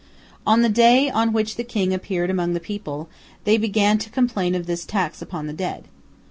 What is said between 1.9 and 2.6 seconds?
appeared among the